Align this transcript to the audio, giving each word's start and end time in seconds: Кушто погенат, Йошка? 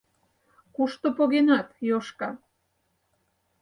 Кушто 0.75 1.07
погенат, 1.17 1.67
Йошка? 1.87 2.29